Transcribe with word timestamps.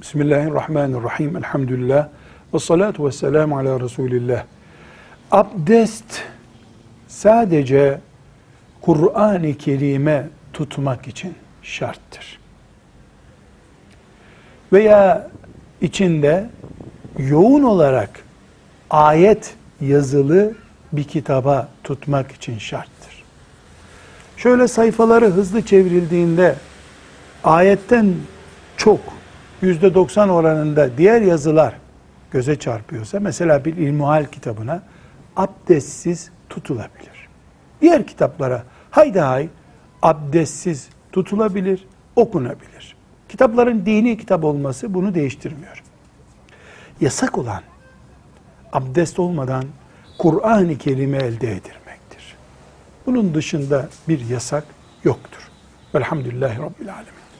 Bismillahirrahmanirrahim. 0.00 1.36
Elhamdülillah. 1.36 2.08
Ve 2.54 2.58
salatu 2.58 3.06
ve 3.06 3.12
selamu 3.12 3.58
ala 3.58 3.80
Resulillah. 3.80 4.44
Abdest 5.30 6.22
sadece 7.08 8.00
Kur'an-ı 8.80 9.54
Kerim'e 9.54 10.28
tutmak 10.52 11.08
için 11.08 11.34
şarttır. 11.62 12.38
Veya 14.72 15.30
içinde 15.80 16.50
yoğun 17.18 17.62
olarak 17.62 18.10
ayet 18.90 19.54
yazılı 19.80 20.54
bir 20.92 21.04
kitaba 21.04 21.68
tutmak 21.84 22.32
için 22.32 22.58
şarttır. 22.58 23.24
Şöyle 24.36 24.68
sayfaları 24.68 25.26
hızlı 25.26 25.62
çevrildiğinde 25.62 26.54
ayetten 27.44 28.14
çok 28.76 29.19
yüzde 29.62 29.94
doksan 29.94 30.28
oranında 30.28 30.98
diğer 30.98 31.20
yazılar 31.20 31.74
göze 32.30 32.58
çarpıyorsa 32.58 33.20
mesela 33.20 33.64
bir 33.64 33.76
ilmuhal 33.76 34.24
kitabına 34.24 34.82
abdestsiz 35.36 36.30
tutulabilir. 36.48 37.28
Diğer 37.80 38.06
kitaplara 38.06 38.62
haydi 38.90 39.20
hay 39.20 39.48
abdestsiz 40.02 40.88
tutulabilir, 41.12 41.86
okunabilir. 42.16 42.96
Kitapların 43.28 43.86
dini 43.86 44.18
kitap 44.18 44.44
olması 44.44 44.94
bunu 44.94 45.14
değiştirmiyor. 45.14 45.82
Yasak 47.00 47.38
olan 47.38 47.62
abdest 48.72 49.18
olmadan 49.18 49.64
Kur'an-ı 50.18 50.78
Kerim'i 50.78 51.16
elde 51.16 51.50
edilmektir. 51.50 52.36
Bunun 53.06 53.34
dışında 53.34 53.88
bir 54.08 54.28
yasak 54.28 54.64
yoktur. 55.04 55.48
Velhamdülillahi 55.94 56.58
Rabbil 56.58 56.94
Alemin. 56.94 57.20